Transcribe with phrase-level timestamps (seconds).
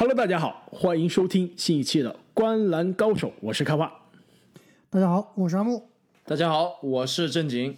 [0.00, 3.92] Hello，大家好，欢迎收听新一期的《观篮高手》，我是开花。
[4.88, 5.88] 大家好，我是阿木。
[6.24, 7.76] 大家好，我是正经。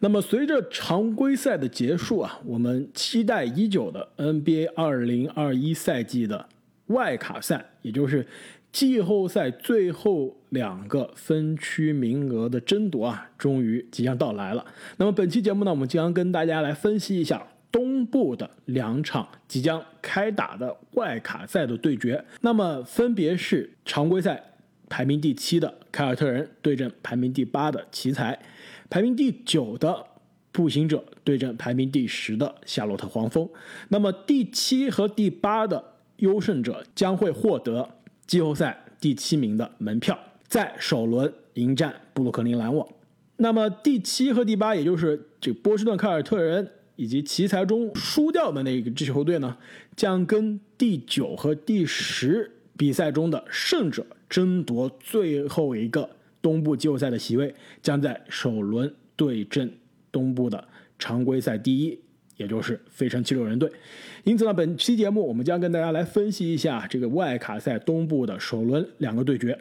[0.00, 6.46] 那么，随着常规赛的结束啊，我们期待已久的 NBA 2021赛季的
[6.88, 8.26] 外卡赛，也就是
[8.70, 14.62] 季后赛最后两个分区名额的争夺啊，终于即将到来了。
[14.98, 22.22] 那么，本期节目呢，我们将跟大家来分析一下东部的两场即将开打的外卡赛的对决。
[22.42, 24.40] 那么，分别是常规赛
[24.88, 28.38] 排名第七的凯尔特人对阵排名第八的奇才。
[28.90, 30.04] 排名第九的
[30.52, 33.48] 步行者对阵排名第十的夏洛特黄蜂，
[33.88, 35.82] 那么第七和第八的
[36.16, 37.88] 优胜者将会获得
[38.26, 42.86] 季后赛第七名的门票，在首轮迎战布鲁克林篮网。
[43.38, 49.56] 那么第七和第八，也就是这波士顿凯尔特人以及奇才中输掉的那个支球队呢，
[49.96, 56.08] 将跟第九和第十比赛中的胜者争夺最后一个。
[56.42, 59.72] 东部季后赛的席位将在首轮对阵
[60.10, 60.66] 东部的
[60.98, 61.96] 常规赛第一，
[62.36, 63.70] 也就是费城七六人队。
[64.24, 69.56] 因此呢，本期节目我们将跟大家来分析一下这个外卡赛东部的首轮两个对决。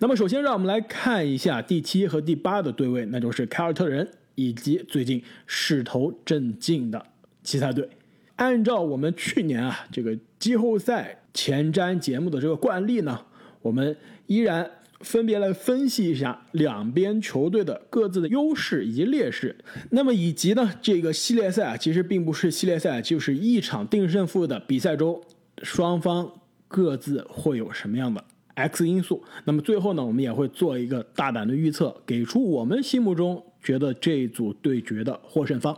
[0.00, 4.08] 那么，首先让我们来看一下第七和第八的对位，那就是凯尔特人
[4.38, 7.04] 以及最近势头正劲的
[7.42, 7.88] 奇才队。
[8.36, 13.26] 按照我们去年啊这个季后赛前瞻节目的这个惯例呢，
[13.60, 14.70] 我们依然。
[15.00, 19.56] 分别来分析一下两边球队的各自的优势以及劣势，
[19.90, 25.22] 那么以及呢，这个系列赛啊，其实并不是系列赛，就是一场定胜负的比赛中，
[25.62, 26.28] 双方
[26.66, 29.22] 各自会有什么样的 X 因素。
[29.44, 35.76] 那么最后呢，我们也会做一个大胆的预测，给出我们心目中觉得这一组对决的获胜方。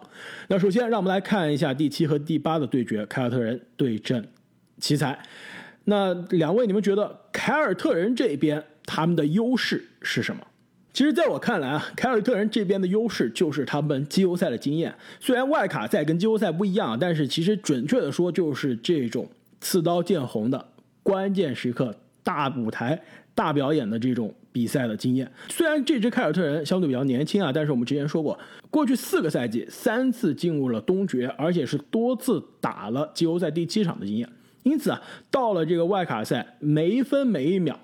[0.48, 4.26] 那首先让我们来看一下第七和第八的对决，凯尔特人对阵
[4.78, 5.18] 奇才。
[5.84, 8.62] 那两位，你们觉得凯尔特人这边？
[8.86, 10.44] 他们的优势是什么？
[10.92, 14.92] 其实，在我看来啊，凯尔特人这边的优势就是他们季后赛的经验。
[15.20, 19.30] 虽然外卡赛跟季后赛不一样，但是其实准确的说，就是这种
[19.60, 20.66] 刺刀见红的
[21.04, 23.00] 关键时刻、大舞台、
[23.32, 25.30] 大表演的这种比赛的经验。
[25.48, 28.38] 虽然这支凯尔特人相对比较年轻啊，但是我们之前说过，
[28.70, 34.28] 过去四个赛季三次进入了东决，而且是多次打了季后赛第七场的经验。
[34.62, 35.00] 因此啊，
[35.30, 37.78] 到了这个外卡赛，每一分每一秒。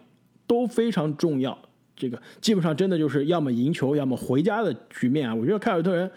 [0.49, 1.59] 都非常重要，
[1.97, 5.35] 这个基本上真的就是要么赢球，要么回家的局面啊。
[5.35, 6.09] 我觉得凯尔特人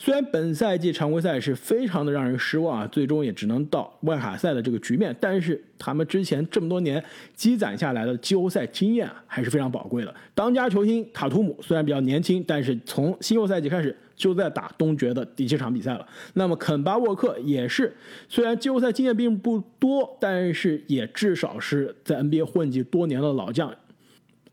[0.00, 7.02] 虽然本赛季常规赛是非常的让人失望啊，最终也只能到外卡赛的这个局面，但是他们之前这么多年
[7.34, 10.14] 积攒下来的季后赛经验啊，还是非常宝贵的。
[10.36, 16.06] 当家球星塔图姆虽然比较年轻，但是从新秀赛季开始就在打东决的第七场比赛了。
[16.34, 17.92] 那么肯巴沃克也是，
[18.28, 23.74] 虽然季后赛经验并不多，但是也至少是在 NBA 混迹多年的老将。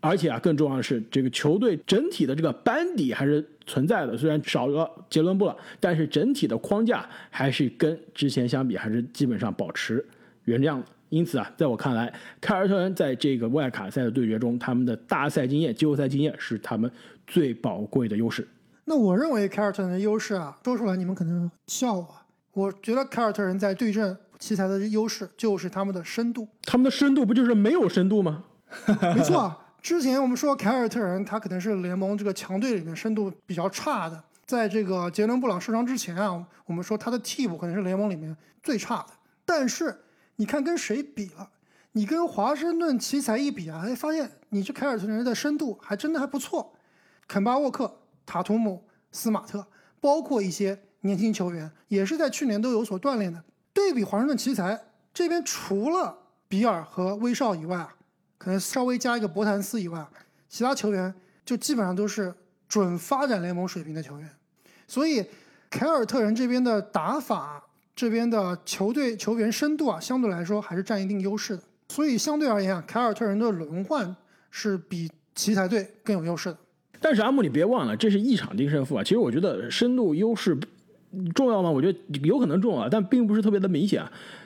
[0.07, 4.15] 而且啊，更重要的是，这个球队整体的这个班底还是存在的。
[4.15, 10.05] 虽然少了杰伦布朗，但是整体的框架还是跟之前相比，还是基本上保持
[10.43, 10.85] 原样的。
[11.09, 16.89] 因此啊，在我看来，凯尔特人在这个外卡赛的对决中，他们的大赛经验、季后赛经验是他们
[17.25, 18.47] 最宝贵的优势。
[18.83, 22.23] 那我认为凯尔特人的优势啊，说出来你们可能笑话。
[22.53, 26.47] 我觉得凯尔特人在对阵奇才的优势就是他们的深度。
[26.61, 28.43] 他们的深度不就是没有深度吗？
[29.15, 29.55] 没错。
[29.85, 34.23] 之前我们说凯尔特人，他可能是联盟这个强队里面深度比较差的。
[34.43, 39.09] 在这个杰伦布朗受伤之前啊，我们说他的替补可能是联盟里面最差的。
[39.45, 39.95] 但是
[40.37, 41.47] 你看跟谁比了？
[41.91, 46.73] 你跟华盛顿奇才一比啊，哎，发现你这凯尔特人的深度还真的还不错。
[47.27, 49.67] 肯巴沃克、塔图姆、斯马特，
[50.01, 53.43] 包括一些年轻球员，也是在去年都有所锻炼的。
[53.71, 54.81] 对比华盛顿奇才
[55.13, 57.95] 这边，除了比尔和威少以外啊。
[58.37, 60.05] 可能稍微加一个博坦斯以外，
[60.47, 61.13] 其他球员
[61.45, 62.33] 就基本上都是
[62.67, 64.29] 准发展联盟水平的球员，
[64.87, 65.25] 所以
[65.69, 67.63] 凯尔特人这边的打法，
[67.95, 71.63] 这边的球队球员深度啊，相对来说还是占一定优势的。
[71.89, 74.15] 所以相对而言啊，凯尔特人的轮换
[74.49, 76.57] 是比奇才队更有优势的。
[76.99, 79.03] 但是阿木，你别忘了，这是一场定胜负啊。
[79.03, 80.57] 其实我觉得深度优势
[81.35, 81.69] 重要吗？
[81.69, 84.03] 我觉得有可能重要，但并不是特别的明显。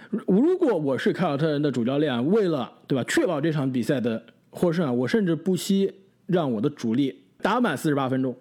[0.10, 5.94] 如果我是凯尔特人的主教练，为了对吧确保这场比赛的获胜啊，我甚至不惜
[6.26, 8.36] 让我的主力打满四十八分钟。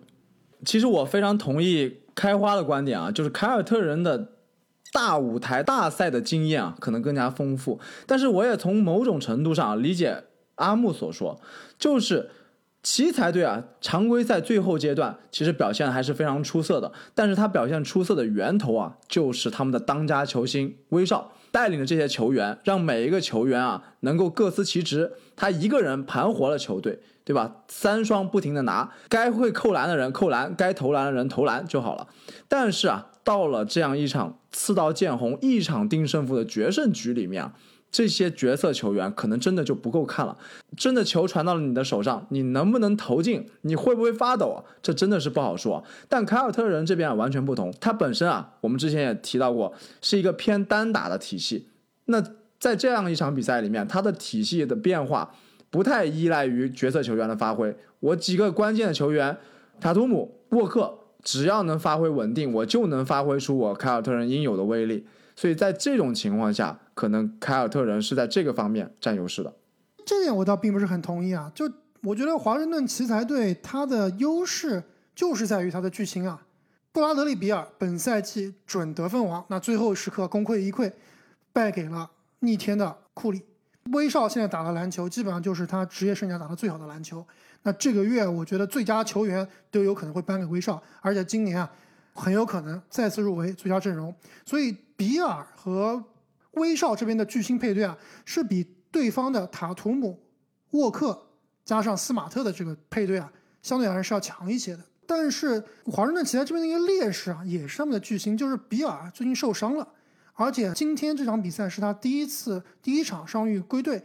[0.64, 4.32] 其实我非常同意开花的观点啊，就是凯尔特人的
[4.92, 7.78] 大舞台大赛的经验啊，可能更加丰富。
[8.06, 10.24] 但是我也从某种程度上理解
[10.54, 11.40] 阿木所说，
[11.78, 12.30] 就是。
[12.80, 16.90] 奇才队啊，常规赛最后阶段其实表现还是非常出色的。
[17.12, 21.32] 但是他表现出色的源头啊，就是他们的当家球星威少。
[21.50, 25.12] 带领着这些球员，让每一个球员啊能够各司其职。
[25.36, 27.56] 他一个人盘活了球队，对吧？
[27.68, 32.08] 三双不停的拿，该会扣篮的人扣篮，该投篮的人投篮就好了。
[32.48, 37.52] 但是啊，到了这样一场刺刀见红、一场定胜负的决胜局里面啊。
[37.90, 40.36] 这些角色球员可能真的就不够看了，
[40.76, 43.46] 真的球传到了你的手上，你能不能投进？
[43.62, 44.62] 你会不会发抖？
[44.82, 45.82] 这真的是不好说。
[46.08, 51.68] 但凯尔特人这边啊完全不同，他本身啊，我们之前也提到过，是一个偏单打的体系。
[52.04, 52.22] 那
[52.60, 55.34] 在这样一场比赛里面，他的体系的变化
[55.70, 57.74] 不太依赖于角色球员的发挥。
[58.00, 59.36] 我几个关键的球员，
[59.80, 65.06] 塔图姆、沃克，只要能发挥稳定，我就能发挥出我凯尔特人应有的威力。
[65.34, 69.54] 所以在这种情况下，可能凯尔特人是在这个方面占优势的。
[70.04, 71.48] 这点我倒并不是很同意啊。
[71.54, 71.70] 就
[72.02, 74.82] 我觉得华盛顿奇才队它的优势
[75.14, 76.42] 就是在于它的巨星啊，
[76.90, 80.92] 布拉德利比尔本赛季准得分王，那最后时刻功亏一篑，
[81.52, 82.10] 败给了
[82.40, 83.42] 逆天的库里。
[83.92, 87.24] 威少现在打的篮球基本上就是他职业生涯打的最好的篮球。
[87.62, 91.70] 那这个月我觉得最佳球员都有可能会颁给威少，而且今年啊
[92.12, 94.12] 很有可能再次入围最佳阵容。
[94.44, 94.76] 所以。
[94.98, 96.02] 比尔和
[96.58, 100.18] 威少这边的巨星配对啊，是比对方的塔图姆、
[100.72, 101.26] 沃克
[101.64, 103.32] 加上斯马特的这个配对啊，
[103.62, 104.82] 相对来说是要强一些的。
[105.06, 109.88] 但是华盛顿奇才这边的一个劣势啊，也是他们的巨星，就是比尔最近受伤了，
[110.34, 114.02] 而且今天这场比赛是他第一次第一场伤愈归队，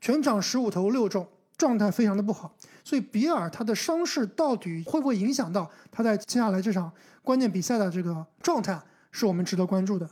[0.00, 2.54] 全场十五投六中，状态非常的不好。
[2.84, 6.92] 所以比尔他的伤势到底会不会影响到他在接下来这场
[7.22, 8.80] 关键比赛的这个状态，
[9.10, 10.08] 是我们值得关注的。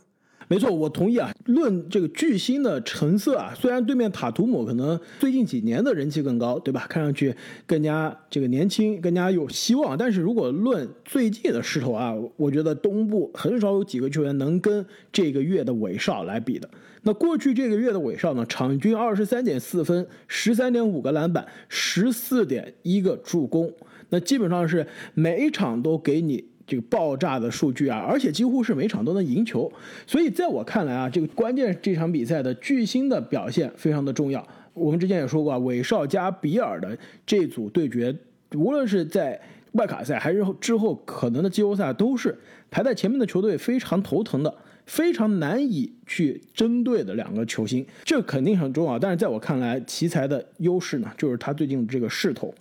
[0.53, 1.33] 没错，我同意啊。
[1.47, 6.85] 论这个巨星的成色啊，虽然对面塔图姆可能最近几年的人气更高，对吧？
[6.91, 7.35] 看上去
[7.65, 9.97] 更加这个年轻，更加有希望。
[9.97, 16.69] 但是如果论最近的势头啊，我觉得东部很少有几个球员能跟这个月的韦少来比的。
[17.05, 23.73] 那过去这个月的韦少呢，场均二十三点四分，十三点五个篮板，十四点一个助攻，
[24.11, 26.52] 那基本上是每一场都给你。
[26.67, 29.71] 这个爆炸的数据啊，而且几乎是每场都能赢球，
[30.07, 34.47] 所以在我看来啊，这个关键这场比赛的巨星的表现非常的重要。
[34.75, 38.15] 我们之前也说过啊，韦少加比尔的这组对决，
[38.55, 39.39] 无论是在
[39.73, 42.39] 外卡赛还是之后可能的季后赛，都是
[42.71, 44.55] 排在前面的球队非常头疼的，
[44.87, 48.99] 非常难以去针对的两个球星，这肯定很重要。
[48.99, 52.55] 但是在我看来，奇才的优势呢，就是他最近这个势头。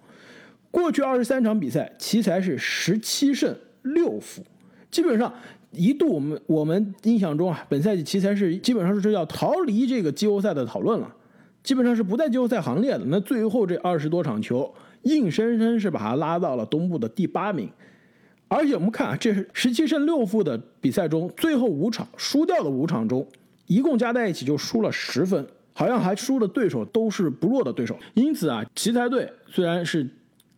[0.69, 3.55] 过去二十三场比赛，奇才是十七胜。
[3.83, 4.43] 六负，
[4.89, 5.33] 基本上
[5.71, 11.15] 一度我们我们印象中啊，本赛季奇才是基本上是要逃离这个季后赛的讨论了，
[11.63, 13.03] 基本上是不在季后赛行列的。
[13.07, 14.73] 那最后这二十多场球，
[15.03, 17.69] 硬生生是把他拉到了东部的第八名。
[18.47, 23.25] 而且我们看啊，这是十七胜六负的比赛中，最后五场输掉的五场中，
[23.67, 27.97] 一共加在一起就输了十分，好像还输的对手都是不弱的对手。
[28.13, 30.05] 因此啊，奇才队虽然是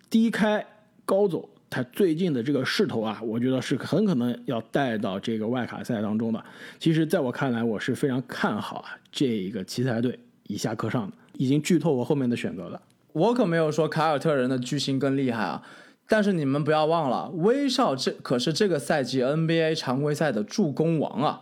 [0.09, 0.65] 低开
[1.05, 1.47] 高走。
[1.73, 6.43] 他最近的这个势头啊，我觉得是很可能要带到这个外卡赛当中的。
[6.77, 12.79] 其实，在我看来，我是非常看好啊这一个奇才队以下课上的，已经剧透我后面的选择了。
[13.13, 15.63] 我可没有说凯尔特人的巨星更厉害啊，
[16.07, 21.41] 但是你们不要忘了，威少这可是这个赛季 NBA 常规赛的助攻王啊，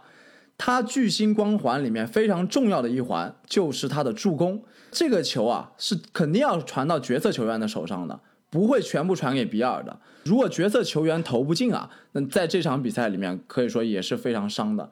[0.57, 8.17] 他巨星光环里面非常重要的一环就是他的助攻，这个球啊是肯定要传到角色球员的手上的。
[8.51, 9.98] 不会全部传给比尔的。
[10.25, 14.91] 如果角色球员投不进啊，那在这场比赛里面可以说也是非常伤的。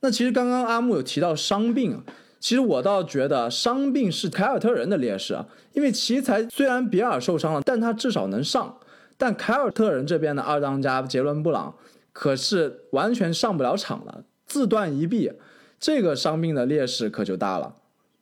[0.00, 2.02] 那其实刚刚阿木有提到伤病，
[2.40, 5.46] 其实我倒觉得伤病是凯尔特人的劣势啊。
[5.74, 8.76] 因为奇才虽然比尔受伤了，但他至少能上。
[9.16, 11.72] 但凯尔特人这边的二当家杰伦布朗
[12.12, 15.30] 可是完全上不了场了，自断一臂，
[15.78, 17.76] 这个伤病的劣势可就大了。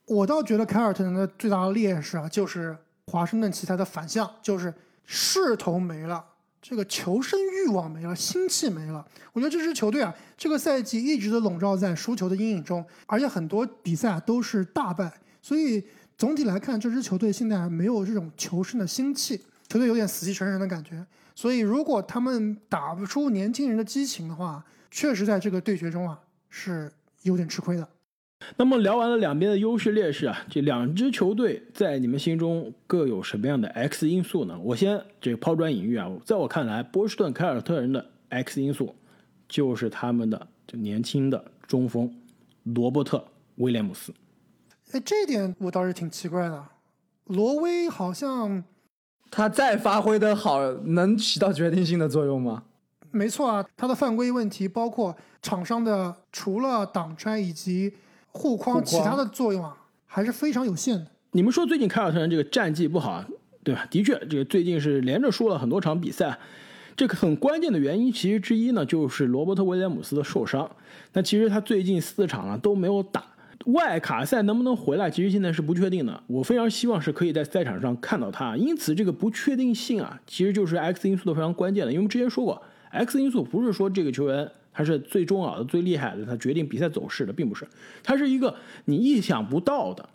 [0.05, 2.77] 我倒觉得凯尔特人的最大的劣势啊，就是。
[3.13, 4.73] 华盛顿奇才的反向就是
[5.05, 6.25] 势头没了，
[6.59, 9.05] 这个求胜欲望没了，心气没了。
[9.33, 15.13] 我觉得这支球队啊，这个赛季一直都笼罩在输球的阴影中，而且很多比赛都是大败。
[15.43, 15.85] 所以
[16.17, 19.39] 总体来看，这支球队现在还没有这种求胜的心气，
[19.69, 21.05] 球队有点死气沉沉的感觉。
[21.35, 26.91] 所以如果他们打不出年轻人的激情的话，确实在这个对决中啊是
[27.21, 27.87] 有点吃亏的。
[28.57, 34.57] 那么聊完了两边的优势劣势啊，这两支球队在你们心中各有什么样的 X 因素呢？
[34.59, 38.95] 我先这个抛砖引玉啊，在我看来，波士顿凯尔特人的 X 因素
[39.47, 42.13] 就是他们的这年轻的中锋
[42.63, 43.23] 罗伯特
[43.55, 44.13] 威廉姆斯。
[44.91, 46.63] 哎，这点我倒是挺奇怪的，
[47.25, 48.63] 罗威好像
[49.31, 52.63] 他再发挥的好，能起到决定性的作用吗？
[53.09, 57.93] 没错啊，他的犯规问题包括场上的除了挡拆以及
[58.33, 61.07] 护框其他的作用啊，还是非常有限的。
[61.31, 63.23] 你们说最近凯尔特人这个战绩不好，
[63.63, 63.87] 对吧？
[63.89, 66.37] 的确，这个最近是连着输了很多场比赛。
[66.95, 70.69] 这个很关键的原因，其实之一呢，就是罗伯特威廉姆斯的受伤。
[71.13, 73.23] 那其实他最近四场啊都没有打，
[73.65, 76.21] 外卡赛能不能回来，其实现在是不确定的。
[76.27, 78.55] 我非常希望是可以在赛场上看到他。
[78.55, 81.91] 因此，这个不确定性啊，其实就是 X 因素的非常关键的。
[81.91, 82.61] 因为我们之前说过
[82.91, 87.65] ，X 因素不是说这个球员他是最重要的、最厉害的，他决定比赛走势的，并不是。
[88.01, 90.09] 他是一个你意想不到的。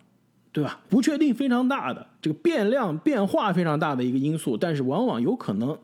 [0.51, 0.81] 对吧？
[0.89, 5.77] 不确定非常大的这个变量变化非常大的一个因素，但是往往有可能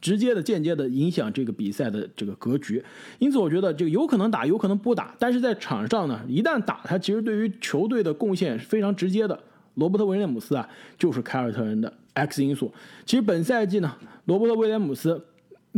[0.00, 2.82] 直接的、间接的影响这个比赛的这个格局。
[3.18, 5.14] 因此，我觉得这个有可能打，有可能不打。
[5.18, 9.38] 但是在场上呢，一旦打，他其实对于球队的贡献是非常直接的。
[9.74, 10.66] 罗伯特威廉姆斯啊，
[10.98, 12.72] 就是凯尔特人的 X 因素。
[13.04, 15.22] 其实本赛季呢，罗伯特威廉姆斯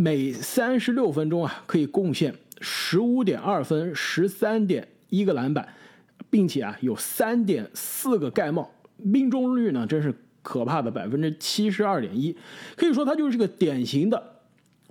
[0.00, 5.68] 每三十六分钟啊，可以贡献十五点二分、十三点一个篮板。
[6.30, 12.36] 并且啊，有三点四个盖帽，命中率呢，真是可怕的百分之七十二点一，
[12.76, 14.22] 可以说他就是个典型的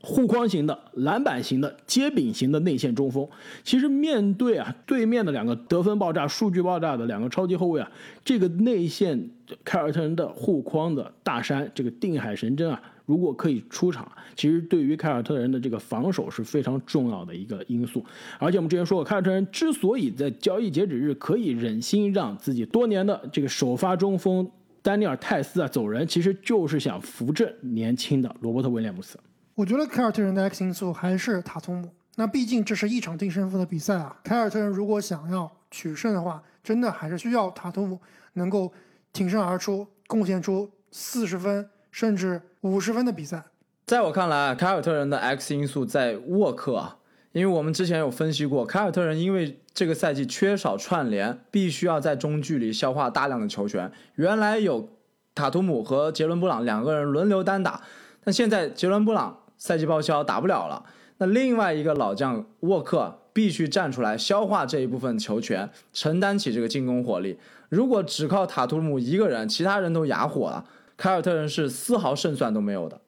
[0.02, 3.28] 护框型的、篮板型的、接柄型的内线中锋。
[3.64, 7.92] 其实面对啊对面的两个得分爆炸、数据爆炸的两个超级后卫啊，
[8.26, 9.30] 这个内线
[9.64, 12.82] 凯尔特人的护框的大山，这个定海神针啊。
[13.08, 18.06] 如果可以出场，其实对于凯尔特人的这个防守是非常重要的一个因素。
[18.38, 24.48] 而且我们之前说过，凯尔特人之所以在交易截止日可以忍心让自己多年的这个首发中锋
[24.82, 29.18] 丹尼尔泰斯啊走人，其实就是想扶正年轻的罗伯特威廉姆斯。
[29.56, 31.90] 我觉得凯尔特人的 X 因素还是塔图姆。
[32.16, 38.00] 那毕竟这是一场定胜负的比赛啊，凯尔特人如果想要取胜的话，真的还是需要塔图姆
[38.34, 38.74] 能够
[39.14, 41.70] 挺身而出，贡献出四十分。
[41.92, 43.44] 甚至五十分的比赛，
[43.86, 46.98] 在我看来，凯尔特人的 X 因素在沃克啊，
[47.32, 53.92] 因为我们之前有分析过，凯尔特人因为这个赛季缺少串联，必须要在中距离消化大量的球权。
[54.16, 54.90] 原来有
[55.34, 57.82] 塔图姆和杰伦布朗两个人轮流单打，
[58.24, 60.84] 但现在杰伦布朗赛季报销打不了了，
[61.20, 67.38] 那另外一个老将沃克必须站出来消化这一部分球权，承担起这个进攻火力。
[67.70, 70.66] 如果只靠塔图姆一个人，其他人都哑火了。
[70.98, 73.00] 凯尔特人是丝毫胜算都没有的，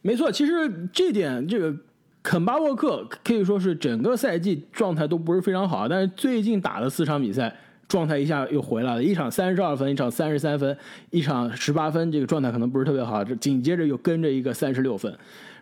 [0.00, 0.30] 没错。
[0.30, 1.76] 其实这点，这个
[2.22, 7.52] 肯巴沃克可以说是整个赛季状态都不是非常好，但是最近打了四场比赛，
[7.88, 9.02] 状态一下又回来了。
[9.02, 10.76] 一场三十二分，一场三十三分，
[11.10, 13.24] 一场十八分，这个状态可能不是特别好。
[13.24, 15.12] 这紧接着又跟着一个三十六分。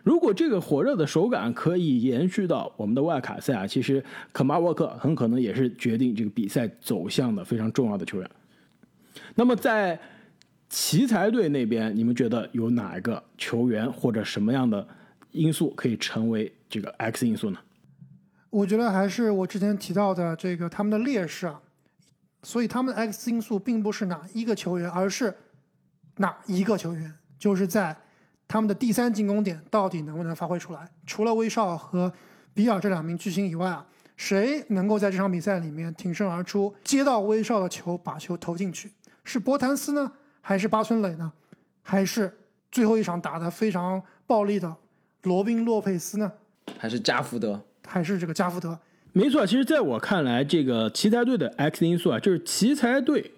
[0.03, 8.29] 如果这个火热的手感可以延续到我们的外卡赛啊，其实肯巴沃克很可能也是决定这个比赛走向的非常重要的球员。
[9.33, 9.99] 那么在。
[10.71, 14.87] 奇才队那边，你们觉得有哪一个球员或者什么样的
[15.31, 17.59] 因素可以成为这个 X 因素呢？
[18.49, 21.59] 我觉得还是我之前提到的这个他们的劣势啊，
[22.43, 25.35] 所以他们的 X 因素并不是哪一个球员，而是
[26.15, 27.93] 哪一个球员，就是在
[28.47, 30.89] 他们的第三进攻点到底能不能发挥出来。
[31.05, 32.09] 除了威少和
[32.53, 33.85] 比尔这两名巨星以外啊，
[34.15, 38.89] 谁能够在这场比赛里面挺身而出，接到威少的球，把球投进去？
[39.25, 40.09] 是博坦斯呢？
[40.41, 41.31] 还是巴村磊呢？
[41.81, 42.31] 还是
[42.71, 44.75] 最后一场打得非常暴力的
[45.23, 46.31] 罗宾洛佩斯呢？
[46.77, 47.61] 还是加福德？
[47.87, 48.77] 还是这个加福德？
[49.13, 53.31] 没错，其实在我看来，这个奇才队的 X 因素啊，就是奇才队。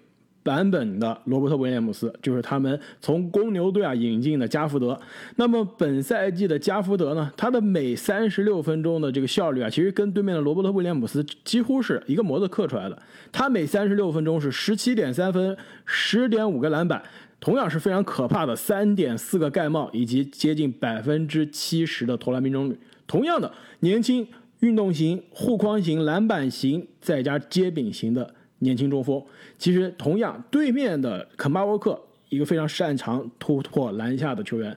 [0.44, 4.96] 版本的罗伯特威廉姆斯就是他们从公牛队啊引进的加福德。
[5.36, 13.02] 那么本赛季的加福德呢，他的每三十六分钟的这个效率啊，其实跟对面的罗伯特威廉姆斯几乎是一个模子刻出来的。
[13.32, 17.02] 他每三十六分钟是十七点三分，十点五个篮板，
[17.40, 22.78] 同样是非常可怕的三点四个盖帽，以及接近百分之七十的投篮命中率。
[23.06, 24.28] 同样的，年轻、
[24.60, 28.34] 运动型、护框型、篮板型，再加接柄型的。
[28.64, 29.22] 年轻中锋，
[29.56, 34.76] 其实同样对面的肯巴沃克，一个非常擅长突破篮下的球员。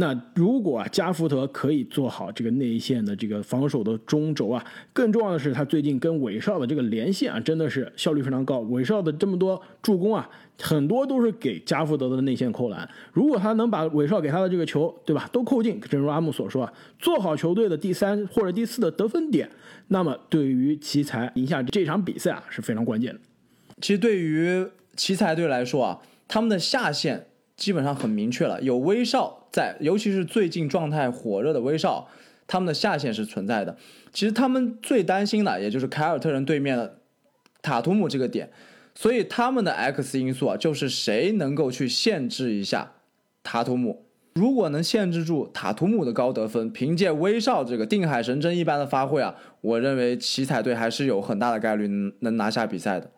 [0.00, 8.60] 那如果啊加福德可以做好这个内线的这个防守的中轴啊，更重要的是他最近跟韦少的这个连线啊，真的是效率非常高。
[8.60, 12.88] 韦少的这么多助攻啊，很多都是给加福德的内线扣篮。
[13.12, 19.50] 如果他能把韦少给他的这个球，对吧，都扣进，正如阿木所说啊，做好球队的第三或者第四的得分点，
[19.88, 23.18] 那么对于奇才赢下这场比赛啊是非常关键的。
[23.80, 24.64] 其实对于
[24.94, 27.26] 奇才队来说啊，他们的下限。
[27.58, 32.08] 基本上很明确了，有威少在，尤其是最近状态火热的威少，
[32.46, 33.76] 他们的下限是存在的。
[34.12, 37.00] 其实他们最担心的，也就是凯尔特人对面的
[37.60, 38.50] 塔图姆这个点，
[38.94, 42.92] 所以他们的 X 因素啊，就是谁能够去限制一下
[43.42, 44.06] 塔图姆。
[44.34, 53.10] 如果能限制住塔图姆的高得分，凭借威少这个定海神针一般的发挥啊，我认为奇才队还是有很大的概率能能拿下比赛的。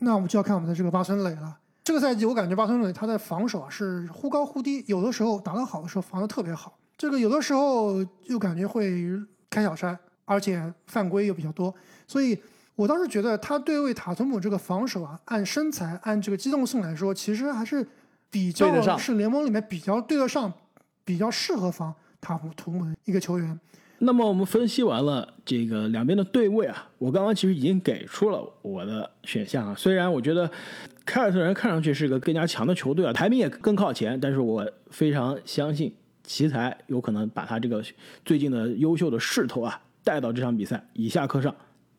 [0.00, 1.58] 那我们就要看我们的这个巴孙磊了。
[1.84, 9.02] 这个赛季我感觉巴孙磊他在防守啊是忽高忽低，有的时候打得好的时候防得特别好，这个有的时候又感觉会
[9.50, 11.74] 开小差，而且犯规又比较多，
[12.06, 12.38] 所以
[12.76, 17.84] 我倒是觉得他对位塔图姆这个防守啊，按身材按这个机动性来说，其实还是
[18.30, 20.52] 比较是联盟里面比较对得上、
[21.04, 23.58] 比较适合防塔图姆的一个球员。
[23.98, 29.74] 那么我们分析完了这个两边的对位啊，我刚刚其实已经给出了我的选项啊。
[29.76, 30.50] 虽然我觉得
[31.04, 37.82] 凯尔特人看上去是个更加强的球队啊，排名也更靠前，但是我非常相信奇才有可能把他这个
[38.24, 41.54] 最近的优秀的势头啊带到这场比赛，以下课上，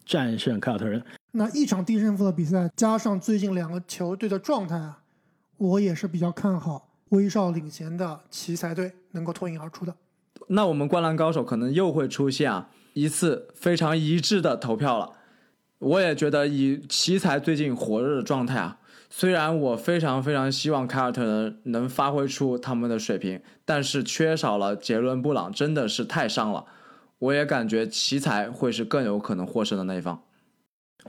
[0.06, 1.04] 战胜凯尔特人。
[1.32, 5.00] 那一场低胜负的比赛，加上最近两个球队的状态啊，
[5.58, 9.96] 我也是比较看好威少领衔的奇才队能够脱颖而出的。
[10.48, 15.12] 那我们灌篮高手可能又会出现啊一次非常一致的投票了。
[15.80, 18.78] 我也觉得以奇才最近火热的状态啊，
[19.16, 26.66] 虽然我非常非常希望凯尔特人能发挥出他们的水平，但是缺少了杰伦布朗真的是太伤了。
[27.20, 30.20] 我也感觉奇才会是更有可能获胜的那一方。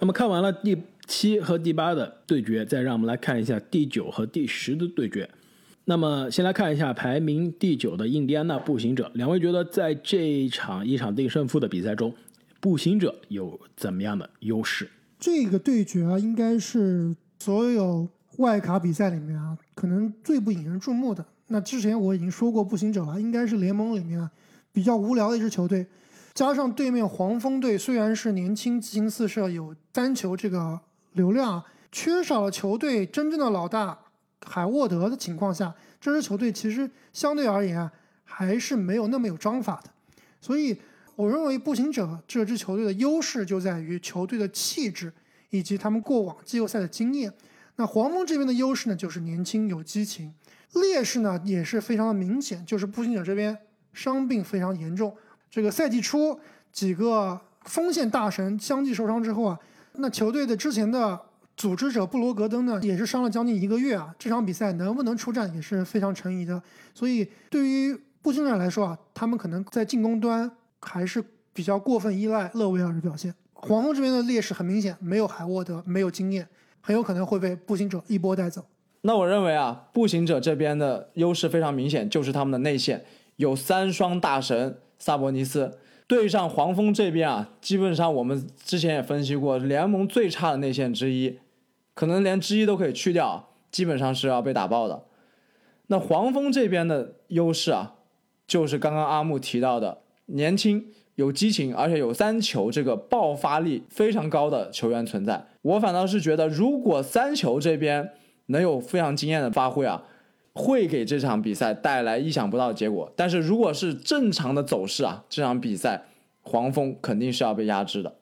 [0.00, 5.30] 那么看完了第七和第八的对决，再让我们来看一下第九和第十的对决。
[5.86, 12.14] 那么先来看一下排名第九的印第安纳步行者，两位觉得在这一场一场定胜负的比赛中，
[12.60, 14.90] 步行者有怎么样的优势？
[15.18, 18.08] 这个对决啊，应该是所有
[18.38, 21.22] 外卡比赛里面啊，可能最不引人注目的。
[21.48, 24.30] 那之前我已经说过，步行者了，应该是联盟里面
[24.72, 25.86] 比较无聊的一支球队。
[26.32, 30.80] 加上对面黄蜂队虽然是年轻激情四射，有单球这个
[31.12, 33.98] 流量，缺少了球队真正的老大
[34.46, 37.92] 海沃德的情况下，这支球队其实相对而言啊，
[38.24, 39.90] 还是没有那么有章法的。
[40.40, 40.74] 所以
[41.14, 45.12] 我认为步行者这支球队的优势就在于球队的气质
[45.54, 47.32] 以及他们过往季后赛的经验。
[47.76, 50.32] 那黄蜂这边的优势呢，就是年轻有激情；
[50.80, 53.56] 劣势呢也是非常的明显，就是步行者这边
[53.92, 55.16] 伤病非常严重。
[55.48, 56.36] 这个赛季初
[56.72, 59.58] 几个锋线大神相继受伤之后啊，
[59.92, 61.20] 那球队的之前的
[61.56, 64.12] 组织者布罗格登呢，也是伤了将近一个月啊。
[64.18, 66.60] 这场比赛能不能出战也是非常成疑的。
[66.92, 73.32] 所以对于步行者来说啊，他们可能在进攻端还是比较过分依赖勒维尔的表现。
[73.66, 76.46] 黄蜂这边的劣势很明显，没有海沃德，没有经验，
[76.82, 78.66] 很有可能会被步行者一波带走。
[79.00, 91.38] 那我认为啊，步行者这边的优势非常明显，就是他们的内线有三双大神萨博尼斯，对上黄蜂这边啊，基本上我们之前也分析过，联盟最差的内线之一，
[91.94, 95.04] 可能连之一都可以去掉，基本上是要被打爆的。
[95.86, 97.94] 那黄蜂这边的优势啊，
[98.46, 105.46] 就是刚刚阿木提到的年轻、有激情，而且有三球这个爆发力非常高的球员存在。
[105.62, 108.10] 我反倒是觉得，如果三球这边
[108.46, 110.02] 能有非常惊艳的发挥啊，
[110.52, 113.12] 会给这场比赛带来意想不到的结果。
[113.16, 116.04] 但是如果是正常的走势啊，这场比赛
[116.42, 118.16] 黄蜂肯定是要被压制的。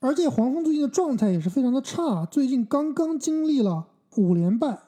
[0.00, 4.78] 而且黄蜂最近的状态也是非常的差，最近刚刚经历了五连败。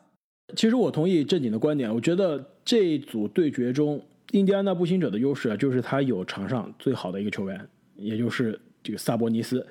[0.55, 4.01] 其实我同意正经的观点，我觉得这一组对决中，
[4.39, 9.67] 印第安纳步行者的优势啊，就是他有场上最好的一个球员，也就是这个萨博尼斯。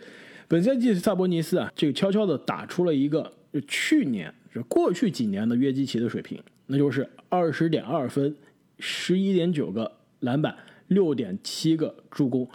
[0.47, 8.36] 本赛季萨博尼斯啊，这个悄悄的打出了一个就去年就过去几年的约基奇的水平，那就是二十点二分，
[8.80, 10.56] 十一点九个篮板，
[10.88, 12.47] 六点七个助攻。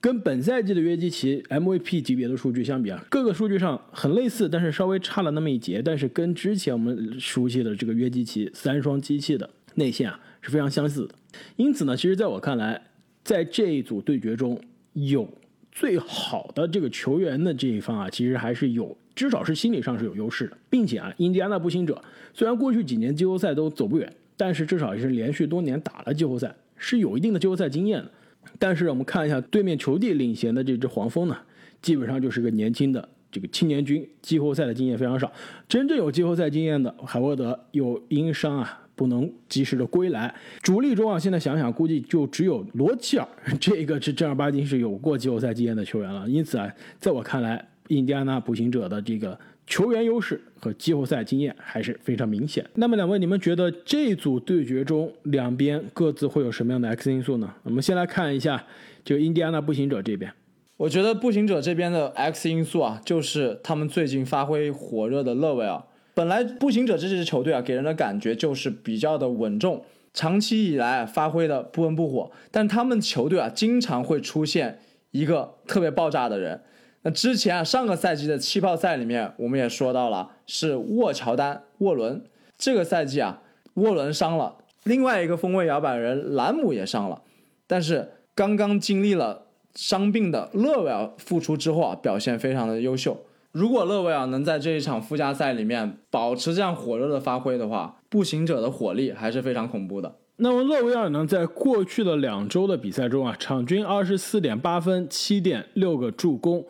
[0.00, 5.82] 跟本赛季的约基奇 MVP 级别的数据相比啊，各个数据上很类似，但是稍微差了那么一截。
[5.84, 11.14] 但是跟之前我们熟悉的这个约基奇三双机器的内线啊是非常相似的。
[11.56, 12.80] 因此呢，其实在我看来，
[13.22, 14.60] 在这一组对决中，
[14.94, 15.28] 有
[15.70, 28.10] 最好的这个球员的这一方啊，其实还是有，至少是心理上是有优势的，并且啊，印第安纳步行者虽然过去几年季后赛都走不远，但是至少也是连续多年打了季后赛，是有一定的季后赛经验的。
[28.58, 31.36] 但是我们看一下对面球队领衔的这支黄蜂呢，
[31.82, 35.30] 基本上就是个年轻的这个青年军，季后赛的经验非常少。
[35.68, 40.34] 真正有季后赛经验的海沃德又因伤啊不能及时的归来。
[40.60, 43.28] 主力中啊，现在想想估计就只有罗齐尔
[43.60, 46.28] 这个是正儿八经是有过季后赛经验的球员了。
[46.28, 52.66] 因此啊，在我看来，印第安纳步行者的这个球员优势和季后赛经验还是非常明显。
[52.74, 57.54] 那么两位，你们觉得这组对决中两边各自会有什么样的 X 因素呢？
[57.62, 58.64] 我们先来看一下，
[59.04, 60.32] 就印第安纳步行者这边。
[60.76, 65.82] 我觉得步行者这边的 X 因素啊，就是他们最近发挥火热的勒维尔。
[66.18, 72.32] 本来步行者这支球队啊，给人的感觉就是比较的稳重，长期以来发挥的不温不火。
[72.50, 74.80] 但他们球队啊，经常会出现
[75.12, 76.60] 一个特别爆炸的人。
[77.02, 82.24] 那之前啊，上个赛季的气泡赛里面，我们也说到了是沃乔丹、沃伦。
[82.56, 83.40] 这个赛季啊，
[83.74, 87.22] 沃伦伤了，另外一个锋位摇摆人兰姆也伤了。
[87.68, 93.16] 但是刚刚经历了伤病的勒维尔复出之后啊，表现非常的优秀。
[93.58, 100.14] 如果勒维尔能在这一场附加赛里面保持这样火热的发挥的话，步行者的火力还是非常恐怖的。
[100.36, 106.64] 那么勒维尔呢，在过去的两周的比赛中啊，场均二十四点八分、七点六个助攻、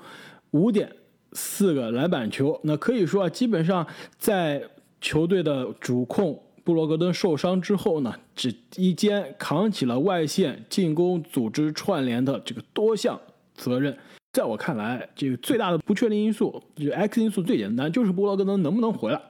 [0.53, 0.91] 五点
[1.33, 2.59] 四个篮板球。
[2.65, 4.63] 那可以说啊，基本上在
[4.99, 13.21] 球队的主控布罗格登受伤之后呢，只一肩扛起了外线进攻组织串联的这个多项
[13.55, 13.95] 责任。
[14.33, 19.21] 在我看来，这个最大的不确定因素，就 X 因素最简单，就是布罗格登能不能回来。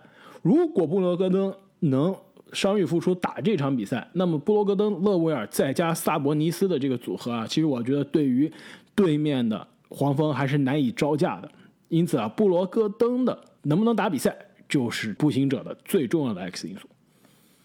[0.43, 2.15] 如果布罗格登能
[2.53, 8.51] 伤愈复出打这场比赛，那么布罗格登、勒维尔再加萨博尼斯的这个组合啊，其实我觉得对于
[8.95, 11.51] 对面的黄蜂还是难以招架的。
[11.89, 14.37] 因此啊，布罗格登的能不能打比赛，
[14.69, 16.89] 就是步行者的最重要的 X 因素。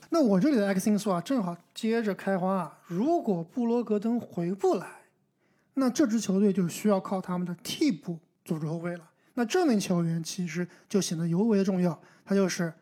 [0.10, 2.80] 那我这里的 X 因素啊，正好接着开花啊。
[2.86, 4.88] 如果布罗格登回不来，
[5.76, 9.10] 那这支球队就需要靠他们的替补组织后卫了。
[9.34, 12.74] 那这名球员其实就显得尤为的重要，他就是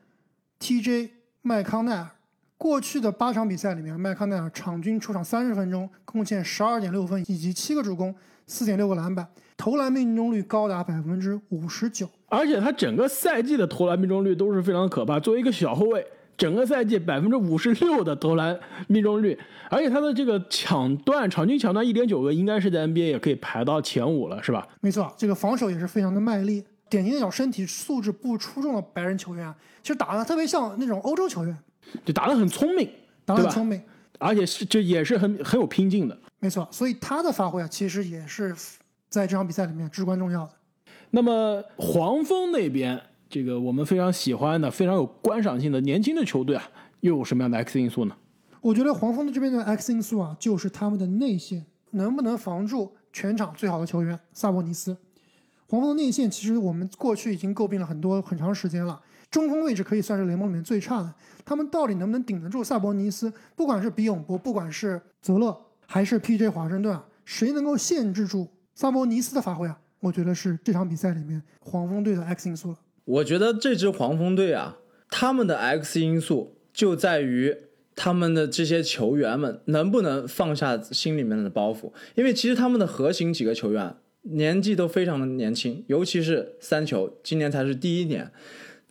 [0.59, 1.09] TJ。
[1.43, 2.07] 麦康奈尔
[2.55, 8.13] 过去的八场比赛里面，麦康奈尔场均出场三十分钟，贡献十二点六分以及七个助攻，
[8.45, 9.27] 四点六个篮板，
[9.57, 12.07] 投篮命中率高达百分之五十九。
[12.27, 15.19] 而且他整个赛季的投篮命中率都是非常可怕。
[15.19, 16.05] 作为一个小后卫，
[16.41, 19.37] 整个赛季百分之五十六的投篮命中率，
[19.69, 24.67] 而且他的这个抢断场均抢断一点九个，应该是在 NBA 也可以排到前五了，是吧？
[24.79, 26.63] 没错，这个防守也是非常的卖力。
[26.89, 31.55] 典型那种身体素质不出众的白人球员啊，其实打的特别像那种欧洲球员，
[32.03, 32.89] 就打得很聪明，
[33.23, 33.79] 打得很聪明，
[34.17, 36.17] 而且是就也是很很有拼劲的。
[36.39, 38.51] 没错，所以他的发挥啊，其实也是
[39.09, 40.53] 在这场比赛里面至关重要的。
[41.11, 42.99] 那么黄蜂那边，
[43.31, 46.63] 这个我们非常喜欢的、非常有观赏性的年轻的球队啊，
[46.99, 48.13] 又有什么样的 X 因素呢？
[48.59, 54.97] 我觉得黄蜂的这边的 X 因素啊，就是他们的内线能不能防住全场最好的球员萨博尼斯。
[55.67, 61.15] 黄蜂的内线其实我们过去已经诟病了很多很长时间了，中锋位置可以算是联盟里面最差的。
[61.45, 63.31] 他们到底能不能顶得住萨博尼斯？
[63.55, 66.49] 不管是比永博，不管是泽勒，还是 P.J.
[66.49, 69.79] 华盛顿啊，谁能够限制住萨博尼斯的发挥啊？
[70.01, 72.77] 我觉得是这场比赛里面黄蜂队的 X 因素了。
[73.11, 74.77] 我觉得这支黄蜂队啊，
[75.09, 77.55] 他们的 X 因素就在于
[77.95, 83.95] 他们的这些球员们能不能放下心里面的包袱，因为其实他们的核心几个球员。
[84.23, 88.31] 年纪都非常的年轻，尤其是三球，今年才是第一年，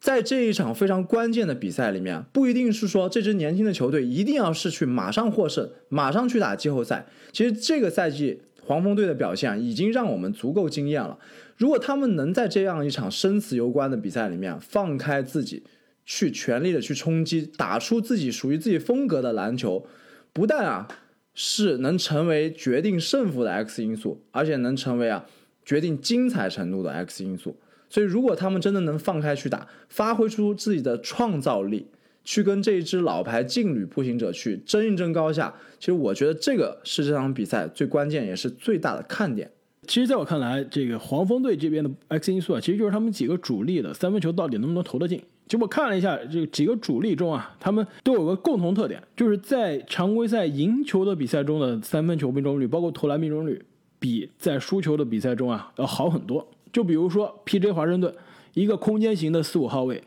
[0.00, 7.06] 在这一场非常关键的比赛里面，不一定是说这支年轻的球队一定要是去马上获胜，马上去打季后赛。
[7.30, 11.16] 其实这个赛季黄蜂队的表现已经让我们足够惊艳了。
[11.60, 15.62] 如果他们能在这样一场生死攸关的比赛里面放开自己，
[16.04, 19.86] 去全力的去冲击，打出自己属于自己风格的篮球，
[20.32, 20.88] 不但啊。
[21.32, 25.24] 是能成为决定胜负的 X 因素，而且能成为啊
[25.64, 27.56] 决定精彩程度的 X 因素。
[27.88, 31.86] 所以，如果他们真的能放开去打，发挥出自己的创造力，
[32.24, 39.50] 去跟这一支老牌劲旅步行者去争一争高下，其实我觉得这个是这场比赛最关键也是最大的看点。
[39.90, 45.20] 其实，在我看来，这个黄蜂队这边的 X 因素啊，其实就是他们几个主力的三分球到底能不能投得进。
[45.48, 53.60] 就我看了一下，这几个主力中啊，他们都有个共同特点，就是在常规赛赢球的比赛中的三分球命中率，包括投篮命中率，
[53.98, 56.46] 比在输球的比赛中啊要好很多。
[56.72, 57.72] 就比如说 P.J.
[57.72, 58.14] 华盛顿，
[58.54, 60.00] 一个空间型的四五号位，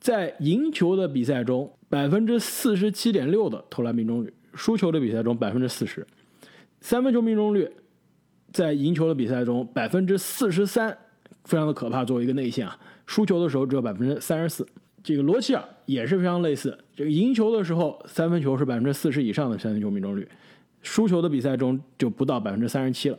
[0.00, 6.06] 在赢球的比赛中百分之四十七点六的投篮命中率，输球的比赛中百分之四十，
[6.80, 7.70] 三分球命中率，
[8.52, 10.96] 在赢球的比赛中百分之四十三，
[11.44, 12.04] 非常的可怕。
[12.04, 14.66] 作为一个内线啊，输球的时候只有百分之三十四。
[15.02, 20.26] 这个罗齐尔也是非常类似，这个赢球的时候三分球是百分之四十以上的三分球命中率，
[20.82, 23.18] 输球的比赛中就不到百分之三十七了。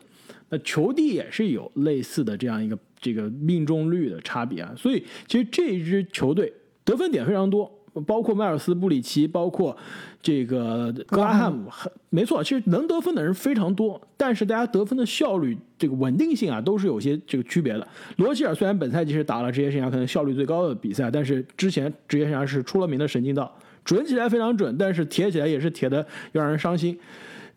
[0.49, 6.51] 那球帝也是有类似的这样一个这个命中率的差别啊，所以其实这支球队
[6.83, 7.76] 得分点非常多。
[8.01, 9.75] 包括迈尔斯布里奇，包括
[10.21, 11.69] 这个格拉汉姆，
[12.09, 17.87] 没错，其实能得分的人非常多，但是大家得分的效率、这个稳定性啊，都是有些这个区别的。
[18.17, 23.51] 罗齐尔虽然本赛季是打了职业生涯可能效率最高的比赛，但是之前职业生涯是出了名的神经刀，
[23.83, 25.97] 准起来非常准，但是铁起来也是铁的
[26.33, 26.97] 要让人伤心。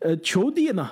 [0.00, 0.88] 呃，球帝呢，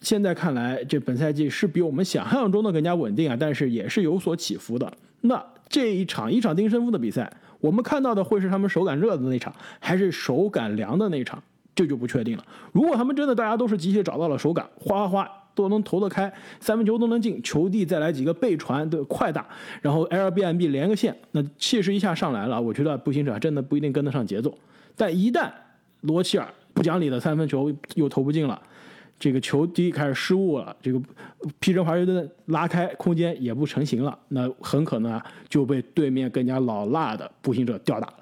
[0.00, 4.92] 现在看来这本赛季是比我们想象中的更加稳定啊，但是也是有所起伏的。
[5.22, 7.30] 那这一场一场定胜负的比赛。
[7.60, 11.42] 我们看到的会是他们手感热的那场，还是手感凉的那场，
[11.74, 12.44] 这就不确定了。
[12.72, 19.46] 如果他们真的大家都是机械找到了手感，哗哗哗都能投得开，三分球都能进，球地再来几个背传的快打，
[19.82, 24.56] 然后 L B M B 连个线，那气势一下上来了，我觉得步行者真的不一定跟得上节奏。
[24.96, 25.50] 但一旦
[26.02, 28.62] 罗齐尔不讲理的三分球又投不进了，
[29.20, 30.98] 这个球第一开始失误了，这个
[31.60, 38.14] 皮城华盛顿拉开空间也不成型了，那很可能啊就被对面更加老辣的步行者吊打了。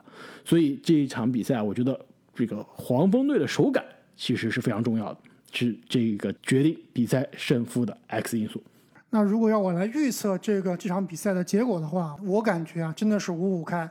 [0.44, 1.98] 所以这一场比赛，我觉得
[2.34, 3.84] 这个黄蜂队的手感
[4.16, 5.20] 其实是非常重要的，
[5.52, 8.60] 是这个决定比赛胜负的 X 因素。
[9.10, 13.88] 那如果要我来预测这个这场比赛的结果的话，我感觉啊，真的是五五开，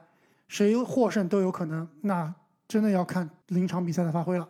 [0.50, 1.88] 谁获胜都有可能。
[2.02, 2.34] 那
[2.68, 4.48] 真的要看临场比赛的发挥了。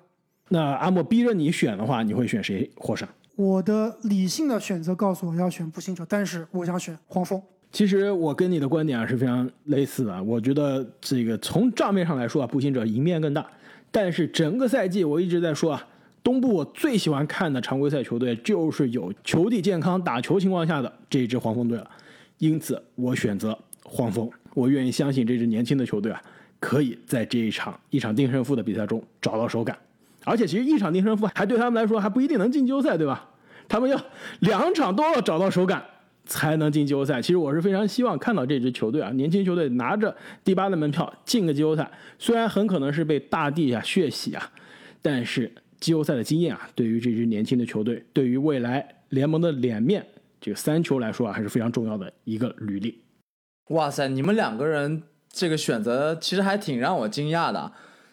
[0.49, 3.07] 那阿莫逼着你选的话，你会选谁获胜？
[3.35, 7.41] 我的理性的选择告诉我要选步行者，但是我想选黄蜂。
[7.71, 10.23] 其实我跟你的观点啊是非常类似的。
[10.23, 13.45] 我觉得这个从账面上来说啊，步行者赢面更大。
[13.91, 15.87] 但是整个赛季我一直在说啊，
[16.23, 21.89] 东部我最喜欢看的常规赛球队就是有球地健康打球情况下的这支黄蜂队了。
[22.37, 24.29] 因此我选择黄蜂。
[24.53, 26.19] 我愿意相信这支年轻的球队啊，
[26.59, 29.77] 可以在这一场一场定胜负的比赛中找到手感。
[30.27, 33.29] 而且其实一场定胜负还对他们来说还不一定能进季后赛，对吧？
[33.67, 33.99] 他们要
[34.41, 35.83] 两场都要找到手感。
[36.29, 37.21] 才能进季后赛。
[37.21, 40.13] 其实我是非常希望看到这支球队啊，年轻球队拿着
[40.43, 41.89] 第八的门票进个季后赛。
[42.19, 44.51] 虽然很可能是被大地啊血洗啊，
[45.01, 50.05] 但是季后赛的经验啊，对于这支年轻的球队，对于未来联盟的脸面，
[50.41, 53.01] 这个三球来说啊，还是非常重要的一个履历。
[53.69, 57.71] 哇塞，你们两个人这个选择其实还挺让我惊讶的。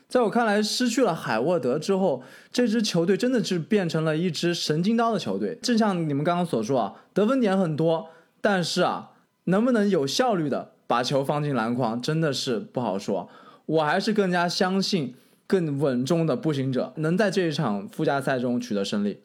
[0.08, 5.58] 在我看来，失去了海沃德之后，这支球队真的是变成了一支神经刀的球队。
[5.62, 8.08] 正像你们刚刚所说啊，得分点很多，
[8.40, 9.10] 但是啊，
[9.44, 13.28] 能不能有效率的把球放进篮筐，真的是不好说。
[13.66, 15.14] 我还是更加相信
[15.46, 19.20] 更稳重的步行者能在这一场附加赛中取得胜利。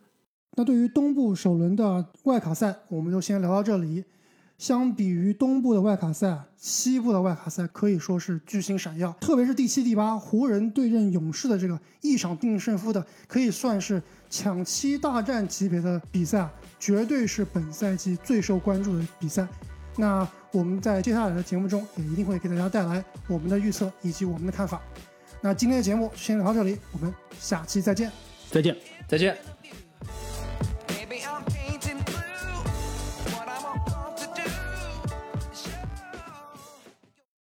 [0.58, 4.06] 那对于东部首轮的外卡赛，我们就先聊到这里。
[4.60, 9.10] 相比于东部的外卡赛，西部的外卡赛可以说是巨星闪耀。
[9.22, 19.48] 特别是第七、第八，湖人对阵勇士的这个一场定胜负的，可以算是抢七大战级别的比赛，绝对是本赛季最受关注的比赛。
[19.96, 24.82] 那我们在接下来的节目中，也一定会给大家带来我们的预测以及我们的看法。
[25.40, 28.12] 那今天的节目先聊到这里，我们下期再见，
[28.52, 28.76] 再见，
[29.08, 29.38] 再见。